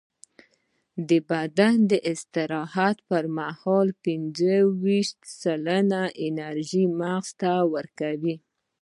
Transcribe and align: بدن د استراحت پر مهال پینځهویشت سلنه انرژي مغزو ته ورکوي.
بدن 1.29 1.75
د 1.91 1.93
استراحت 2.11 2.97
پر 3.09 3.23
مهال 3.37 3.87
پینځهویشت 4.03 5.17
سلنه 5.41 6.03
انرژي 6.25 6.85
مغزو 6.99 7.35
ته 7.41 7.51
ورکوي. 7.73 8.35